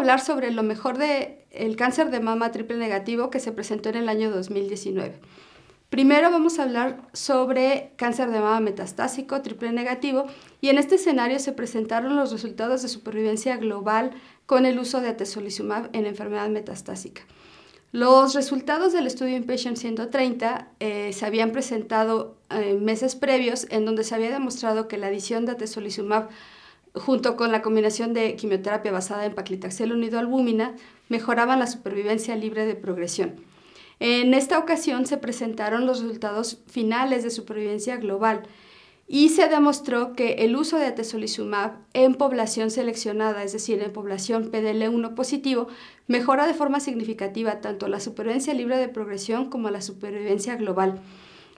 hablar 0.00 0.20
sobre 0.20 0.50
lo 0.50 0.62
mejor 0.62 0.98
del 0.98 1.36
el 1.50 1.76
cáncer 1.76 2.10
de 2.10 2.20
mama 2.20 2.52
triple 2.52 2.76
negativo 2.76 3.30
que 3.30 3.40
se 3.40 3.52
presentó 3.52 3.88
en 3.90 3.96
el 3.96 4.08
año 4.08 4.30
2019. 4.30 5.20
Primero 5.90 6.30
vamos 6.30 6.58
a 6.58 6.62
hablar 6.62 7.02
sobre 7.12 7.92
cáncer 7.96 8.30
de 8.30 8.38
mama 8.38 8.60
metastásico 8.60 9.42
triple 9.42 9.72
negativo 9.72 10.26
y 10.60 10.68
en 10.68 10.78
este 10.78 10.94
escenario 10.94 11.40
se 11.40 11.52
presentaron 11.52 12.14
los 12.16 12.30
resultados 12.30 12.82
de 12.82 12.88
supervivencia 12.88 13.56
global 13.56 14.12
con 14.46 14.66
el 14.66 14.78
uso 14.78 15.00
de 15.00 15.08
atezolizumab 15.08 15.90
en 15.92 16.06
enfermedad 16.06 16.48
metastásica. 16.48 17.22
Los 17.92 18.34
resultados 18.34 18.92
del 18.92 19.08
estudio 19.08 19.36
Inpatient 19.36 19.76
130 19.76 20.68
eh, 20.78 21.12
se 21.12 21.26
habían 21.26 21.50
presentado 21.50 22.38
en 22.48 22.62
eh, 22.62 22.74
meses 22.74 23.16
previos 23.16 23.66
en 23.70 23.84
donde 23.84 24.04
se 24.04 24.14
había 24.14 24.30
demostrado 24.30 24.86
que 24.86 24.96
la 24.96 25.08
adición 25.08 25.44
de 25.44 25.52
atezolizumab 25.52 26.28
junto 26.94 27.36
con 27.36 27.52
la 27.52 27.62
combinación 27.62 28.14
de 28.14 28.36
quimioterapia 28.36 28.92
basada 28.92 29.26
en 29.26 29.34
paclitaxel 29.34 29.92
unido 29.92 30.18
albúmina 30.18 30.74
mejoraban 31.08 31.58
la 31.58 31.66
supervivencia 31.66 32.36
libre 32.36 32.66
de 32.66 32.74
progresión. 32.74 33.36
En 34.00 34.32
esta 34.32 34.58
ocasión 34.58 35.06
se 35.06 35.18
presentaron 35.18 35.86
los 35.86 36.00
resultados 36.02 36.58
finales 36.66 37.22
de 37.22 37.30
supervivencia 37.30 37.98
global 37.98 38.44
y 39.06 39.30
se 39.30 39.48
demostró 39.48 40.14
que 40.14 40.34
el 40.44 40.54
uso 40.54 40.78
de 40.78 40.86
atezolizumab 40.86 41.72
en 41.94 42.14
población 42.14 42.70
seleccionada, 42.70 43.42
es 43.42 43.52
decir, 43.52 43.82
en 43.82 43.92
población 43.92 44.52
PDL1 44.52 45.14
positivo, 45.14 45.66
mejora 46.06 46.46
de 46.46 46.54
forma 46.54 46.78
significativa 46.78 47.60
tanto 47.60 47.88
la 47.88 47.98
supervivencia 47.98 48.54
libre 48.54 48.78
de 48.78 48.88
progresión 48.88 49.50
como 49.50 49.68
la 49.68 49.82
supervivencia 49.82 50.54
global, 50.54 51.00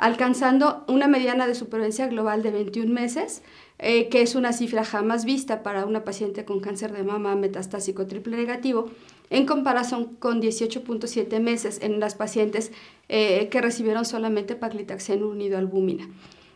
alcanzando 0.00 0.82
una 0.88 1.08
mediana 1.08 1.46
de 1.46 1.54
supervivencia 1.54 2.06
global 2.06 2.42
de 2.42 2.50
21 2.50 2.90
meses, 2.90 3.42
eh, 3.78 4.08
que 4.08 4.22
es 4.22 4.34
una 4.34 4.54
cifra 4.54 4.82
jamás 4.82 5.26
vista 5.26 5.62
para 5.62 5.84
una 5.84 6.04
paciente 6.04 6.46
con 6.46 6.60
cáncer 6.60 6.92
de 6.92 7.02
mama 7.02 7.36
metastásico 7.36 8.06
triple 8.06 8.38
negativo, 8.38 8.90
en 9.28 9.44
comparación 9.44 10.16
con 10.16 10.40
18.7 10.40 11.38
meses 11.40 11.80
en 11.82 12.00
las 12.00 12.14
pacientes 12.14 12.72
eh, 13.10 13.48
que 13.50 13.60
recibieron 13.60 14.06
solamente 14.06 14.56
paclitaxel 14.56 15.22
unido 15.22 15.58
albúmina. 15.58 16.08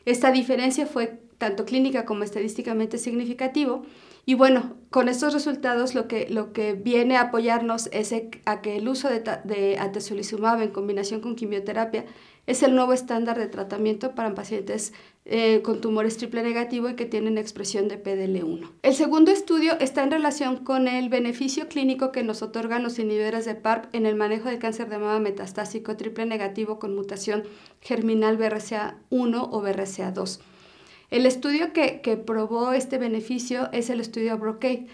Esta 0.06 0.32
diferencia 0.32 0.86
fue 0.86 1.18
tanto 1.36 1.66
clínica 1.66 2.06
como 2.06 2.24
estadísticamente 2.24 2.96
significativo 2.96 3.84
y 4.26 4.34
bueno, 4.34 4.76
con 4.90 5.08
estos 5.08 5.34
resultados 5.34 5.94
lo 5.94 6.08
que, 6.08 6.28
lo 6.30 6.52
que 6.52 6.74
viene 6.74 7.16
a 7.16 7.22
apoyarnos 7.22 7.88
es 7.92 8.14
a 8.44 8.62
que 8.62 8.76
el 8.76 8.88
uso 8.88 9.08
de, 9.08 9.22
de 9.44 9.78
atezolizumab 9.78 10.62
en 10.62 10.70
combinación 10.70 11.20
con 11.20 11.34
quimioterapia 11.34 12.04
es 12.46 12.62
el 12.62 12.74
nuevo 12.74 12.92
estándar 12.92 13.38
de 13.38 13.48
tratamiento 13.48 14.14
para 14.14 14.34
pacientes 14.34 14.92
eh, 15.24 15.62
con 15.62 15.80
tumores 15.80 16.16
triple 16.18 16.42
negativo 16.42 16.88
y 16.88 16.94
que 16.94 17.06
tienen 17.06 17.38
expresión 17.38 17.88
de 17.88 18.02
PDL1. 18.02 18.70
El 18.82 18.94
segundo 18.94 19.30
estudio 19.30 19.78
está 19.80 20.02
en 20.02 20.10
relación 20.10 20.58
con 20.58 20.86
el 20.86 21.08
beneficio 21.08 21.68
clínico 21.68 22.12
que 22.12 22.22
nos 22.22 22.42
otorgan 22.42 22.82
los 22.82 22.98
inhibidores 22.98 23.46
de 23.46 23.54
PARP 23.54 23.94
en 23.94 24.04
el 24.06 24.14
manejo 24.14 24.48
del 24.48 24.58
cáncer 24.58 24.90
de 24.90 24.98
mama 24.98 25.20
metastásico 25.20 25.96
triple 25.96 26.26
negativo 26.26 26.78
con 26.78 26.94
mutación 26.94 27.44
germinal 27.80 28.38
BRCA1 28.38 29.48
o 29.50 29.62
BRCA2. 29.62 30.40
El 31.10 31.26
estudio 31.26 31.72
que, 31.72 32.00
que 32.00 32.16
probó 32.16 32.72
este 32.72 32.98
beneficio 32.98 33.68
es 33.72 33.90
el 33.90 34.00
estudio 34.00 34.38
Brocade 34.38 34.86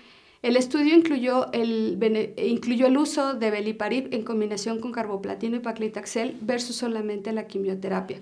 el 0.43 0.57
estudio 0.57 0.95
incluyó 0.97 1.53
el, 1.53 2.35
incluyó 2.39 2.87
el 2.87 2.97
uso 2.97 3.35
de 3.35 3.51
beliparib 3.51 4.09
en 4.15 4.23
combinación 4.23 4.81
con 4.81 4.91
carboplatino 4.91 5.57
y 5.57 5.61
paclitaxel 5.61 6.39
versus 6.41 6.77
solamente 6.77 7.33
la 7.33 7.47
quimioterapia. 7.47 8.21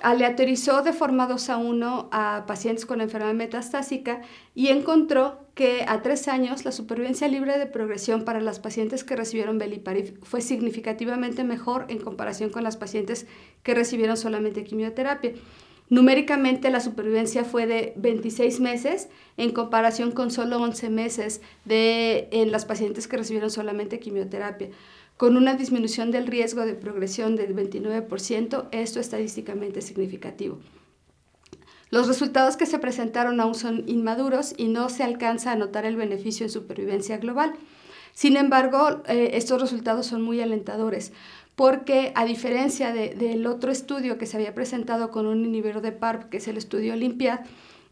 Aleatorizó 0.00 0.82
de 0.82 0.92
forma 0.92 1.26
2 1.26 1.50
a 1.50 1.56
1 1.56 2.08
a 2.12 2.44
pacientes 2.46 2.86
con 2.86 3.00
enfermedad 3.00 3.34
metastásica 3.34 4.22
y 4.54 4.68
encontró 4.68 5.40
que 5.54 5.84
a 5.88 6.02
tres 6.02 6.28
años 6.28 6.64
la 6.64 6.72
supervivencia 6.72 7.26
libre 7.26 7.58
de 7.58 7.66
progresión 7.66 8.24
para 8.24 8.40
las 8.40 8.60
pacientes 8.60 9.02
que 9.02 9.16
recibieron 9.16 9.58
beliparib 9.58 10.22
fue 10.24 10.40
significativamente 10.40 11.42
mejor 11.42 11.86
en 11.88 11.98
comparación 11.98 12.50
con 12.50 12.62
las 12.62 12.76
pacientes 12.76 13.26
que 13.64 13.74
recibieron 13.74 14.16
solamente 14.16 14.62
quimioterapia. 14.62 15.32
Numéricamente 15.94 16.70
la 16.70 16.80
supervivencia 16.80 17.44
fue 17.44 17.68
de 17.68 17.92
26 17.94 18.58
meses 18.58 19.08
en 19.36 19.52
comparación 19.52 20.10
con 20.10 20.32
solo 20.32 20.60
11 20.60 20.90
meses 20.90 21.40
de, 21.64 22.26
en 22.32 22.50
las 22.50 22.64
pacientes 22.64 23.06
que 23.06 23.16
recibieron 23.16 23.48
solamente 23.48 24.00
quimioterapia, 24.00 24.70
con 25.16 25.36
una 25.36 25.54
disminución 25.54 26.10
del 26.10 26.26
riesgo 26.26 26.66
de 26.66 26.74
progresión 26.74 27.36
del 27.36 27.54
29%, 27.54 28.66
esto 28.72 28.98
estadísticamente 28.98 29.82
significativo. 29.82 30.58
Los 31.90 32.08
resultados 32.08 32.56
que 32.56 32.66
se 32.66 32.80
presentaron 32.80 33.40
aún 33.40 33.54
son 33.54 33.84
inmaduros 33.88 34.52
y 34.56 34.66
no 34.66 34.88
se 34.88 35.04
alcanza 35.04 35.52
a 35.52 35.56
notar 35.56 35.84
el 35.84 35.94
beneficio 35.94 36.44
en 36.44 36.50
supervivencia 36.50 37.18
global. 37.18 37.54
Sin 38.14 38.36
embargo, 38.36 39.02
eh, 39.06 39.30
estos 39.34 39.60
resultados 39.60 40.06
son 40.06 40.22
muy 40.22 40.40
alentadores 40.40 41.12
porque 41.56 42.12
a 42.14 42.24
diferencia 42.24 42.92
del 42.92 43.46
otro 43.46 43.70
estudio 43.70 44.18
que 44.18 44.26
se 44.26 44.36
había 44.36 44.54
presentado 44.54 45.10
con 45.10 45.26
un 45.26 45.44
inhibidor 45.44 45.82
de 45.82 45.92
PARP, 45.92 46.28
que 46.28 46.38
es 46.38 46.48
el 46.48 46.56
estudio 46.56 46.94
Olympiad, 46.94 47.40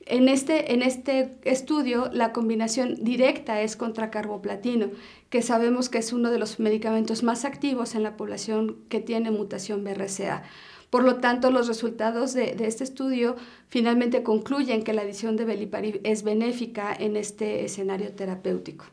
en 0.06 0.28
este, 0.28 0.72
en 0.72 0.82
este 0.82 1.38
estudio 1.44 2.10
la 2.12 2.32
combinación 2.32 2.96
directa 3.04 3.62
es 3.62 3.76
contra 3.76 4.10
carboplatino, 4.10 4.90
que 5.30 5.42
sabemos 5.42 5.88
que 5.88 5.98
es 5.98 6.12
uno 6.12 6.30
de 6.30 6.40
los 6.40 6.58
medicamentos 6.58 7.22
más 7.22 7.44
activos 7.44 7.94
en 7.94 8.02
la 8.02 8.16
población 8.16 8.78
que 8.88 9.00
tiene 9.00 9.30
mutación 9.30 9.84
BRCA. 9.84 10.42
Por 10.90 11.04
lo 11.04 11.16
tanto, 11.16 11.50
los 11.50 11.68
resultados 11.68 12.34
de, 12.34 12.54
de, 12.54 12.66
este 12.66 12.84
estudio 12.84 13.36
finalmente 13.68 14.22
concluyen 14.22 14.82
que 14.82 14.92
la 14.92 15.02
adición 15.02 15.36
de 15.36 15.44
beliparib 15.44 16.00
es 16.04 16.22
benéfica 16.22 16.94
en 16.98 17.16
este 17.16 17.64
escenario 17.64 18.12
terapéutico. 18.12 18.84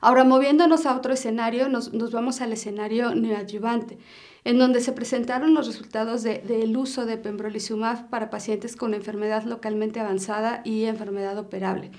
Ahora, 0.00 0.24
moviéndonos 0.24 0.86
a 0.86 0.96
otro 0.96 1.12
escenario, 1.12 1.68
nos, 1.68 1.92
vamos 2.12 2.40
al 2.40 2.52
escenario 2.52 3.14
neoadyuvante, 3.14 3.98
en 4.44 4.58
donde 4.58 4.80
se 4.80 4.92
presentaron 4.92 5.52
los 5.52 5.66
resultados 5.66 6.22
del 6.22 6.76
uso 6.76 7.04
de 7.04 7.18
pembrolizumab 7.18 8.08
para 8.08 8.30
pacientes 8.30 8.76
con 8.76 8.94
enfermedad 8.94 9.44
localmente 9.44 10.00
avanzada 10.00 10.62
y 10.64 10.84
enfermedad 10.84 11.36
operable. 11.38 11.90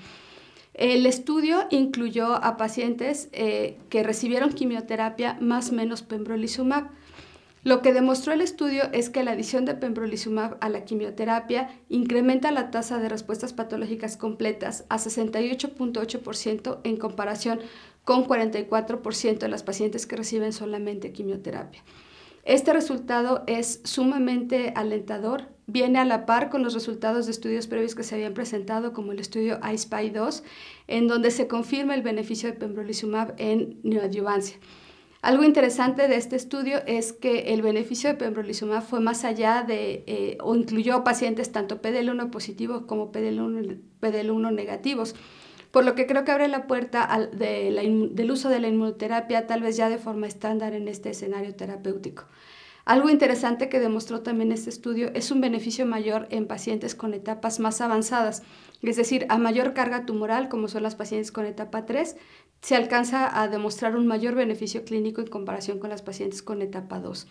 El 0.74 1.06
estudio 1.06 1.66
incluyó 1.70 2.34
a 2.34 2.56
pacientes 2.56 3.28
eh, 3.32 3.76
que 3.90 4.02
recibieron 4.02 4.52
quimioterapia 4.52 5.36
más 5.40 5.70
menos 5.70 6.02
pembrolizumab. 6.02 6.88
Lo 7.62 7.80
que 7.80 7.92
demostró 7.92 8.32
el 8.32 8.40
estudio 8.40 8.84
es 8.92 9.08
que 9.08 9.22
la 9.22 9.32
adición 9.32 9.64
de 9.64 9.74
pembrolizumab 9.74 10.56
a 10.60 10.68
la 10.68 10.84
quimioterapia 10.84 11.68
incrementa 11.88 12.50
la 12.50 12.72
tasa 12.72 12.98
de 12.98 13.08
respuestas 13.08 13.52
patológicas 13.52 14.16
completas 14.16 14.84
a 14.88 14.96
68.8% 14.96 16.80
en 16.82 16.96
comparación 16.96 17.60
con 18.04 18.26
44% 18.26 19.38
de 19.38 19.48
las 19.48 19.62
pacientes 19.62 20.06
que 20.06 20.16
reciben 20.16 20.52
solamente 20.52 21.12
quimioterapia. 21.12 21.82
Este 22.44 22.72
resultado 22.72 23.44
es 23.46 23.80
sumamente 23.84 24.72
alentador, 24.74 25.48
viene 25.68 26.00
a 26.00 26.04
la 26.04 26.26
par 26.26 26.50
con 26.50 26.64
los 26.64 26.74
resultados 26.74 27.26
de 27.26 27.32
estudios 27.32 27.68
previos 27.68 27.94
que 27.94 28.02
se 28.02 28.16
habían 28.16 28.34
presentado, 28.34 28.92
como 28.92 29.12
el 29.12 29.20
estudio 29.20 29.60
iSpy 29.72 30.10
2, 30.10 30.42
en 30.88 31.06
donde 31.06 31.30
se 31.30 31.46
confirma 31.46 31.94
el 31.94 32.02
beneficio 32.02 32.50
de 32.50 32.56
pembrolizumab 32.56 33.34
en 33.38 33.78
neoadyuvancia. 33.84 34.58
Algo 35.22 35.44
interesante 35.44 36.08
de 36.08 36.16
este 36.16 36.34
estudio 36.34 36.82
es 36.84 37.12
que 37.12 37.54
el 37.54 37.62
beneficio 37.62 38.10
de 38.10 38.16
pembrolizumab 38.16 38.82
fue 38.82 38.98
más 38.98 39.24
allá 39.24 39.62
de, 39.62 40.02
eh, 40.08 40.36
o 40.40 40.56
incluyó 40.56 41.04
pacientes 41.04 41.52
tanto 41.52 41.80
PDL1 41.80 42.30
positivos 42.30 42.82
como 42.86 43.12
PDL1, 43.12 43.78
PDL1 44.00 44.52
negativos, 44.52 45.14
por 45.72 45.84
lo 45.84 45.96
que 45.96 46.06
creo 46.06 46.24
que 46.24 46.30
abre 46.30 46.46
la 46.46 46.68
puerta 46.68 47.28
del 47.32 48.30
uso 48.30 48.48
de 48.48 48.60
la 48.60 48.68
inmunoterapia 48.68 49.46
tal 49.48 49.62
vez 49.62 49.76
ya 49.76 49.88
de 49.88 49.98
forma 49.98 50.28
estándar 50.28 50.74
en 50.74 50.86
este 50.86 51.10
escenario 51.10 51.54
terapéutico. 51.56 52.26
Algo 52.84 53.10
interesante 53.10 53.68
que 53.68 53.80
demostró 53.80 54.22
también 54.22 54.50
este 54.50 54.68
estudio 54.68 55.10
es 55.14 55.30
un 55.30 55.40
beneficio 55.40 55.86
mayor 55.86 56.26
en 56.30 56.46
pacientes 56.46 56.94
con 56.94 57.14
etapas 57.14 57.60
más 57.60 57.80
avanzadas, 57.80 58.42
es 58.82 58.96
decir, 58.96 59.24
a 59.28 59.38
mayor 59.38 59.72
carga 59.72 60.04
tumoral, 60.04 60.48
como 60.48 60.66
son 60.66 60.82
las 60.82 60.96
pacientes 60.96 61.30
con 61.30 61.46
etapa 61.46 61.86
3, 61.86 62.16
se 62.60 62.76
alcanza 62.76 63.40
a 63.40 63.48
demostrar 63.48 63.96
un 63.96 64.06
mayor 64.06 64.34
beneficio 64.34 64.84
clínico 64.84 65.20
en 65.20 65.28
comparación 65.28 65.78
con 65.78 65.90
las 65.90 66.02
pacientes 66.02 66.42
con 66.42 66.60
etapa 66.60 66.98
2. 66.98 67.28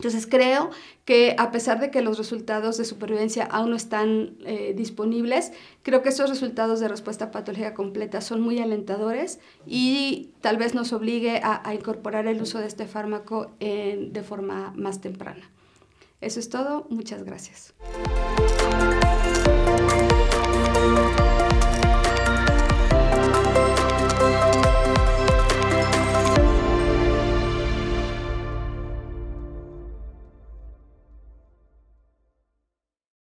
Entonces 0.00 0.26
creo 0.26 0.70
que 1.04 1.34
a 1.36 1.50
pesar 1.50 1.78
de 1.78 1.90
que 1.90 2.00
los 2.00 2.16
resultados 2.16 2.78
de 2.78 2.86
supervivencia 2.86 3.44
aún 3.44 3.68
no 3.68 3.76
están 3.76 4.38
eh, 4.46 4.72
disponibles, 4.74 5.52
creo 5.82 6.00
que 6.00 6.08
estos 6.08 6.30
resultados 6.30 6.80
de 6.80 6.88
respuesta 6.88 7.30
patológica 7.30 7.74
completa 7.74 8.22
son 8.22 8.40
muy 8.40 8.60
alentadores 8.60 9.40
y 9.66 10.30
tal 10.40 10.56
vez 10.56 10.74
nos 10.74 10.94
obligue 10.94 11.42
a, 11.44 11.74
incorporar 11.74 12.26
el 12.28 12.40
uso 12.40 12.60
de 12.60 12.66
este 12.66 12.86
fármaco 12.86 13.52
de 13.60 14.24
forma 14.26 14.72
más 14.74 15.02
temprana. 15.02 15.50
Eso 16.22 16.40
es 16.40 16.48
todo, 16.48 16.86
muchas 16.88 17.22
gracias. 17.22 17.74